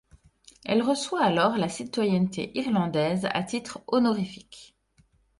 [0.65, 4.75] Elle reçoit alors la citoyenneté irlandaise à titre honorifique.